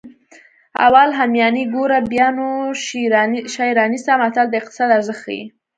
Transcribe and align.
اول 0.85 1.09
همیانۍ 1.19 1.63
ګوره 1.73 1.99
بیا 2.11 2.27
نو 2.37 2.47
شی 3.53 3.67
رانیسه 3.77 4.13
متل 4.21 4.45
د 4.49 4.53
اقتصاد 4.61 4.89
ارزښت 4.97 5.21
ښيي 5.25 5.43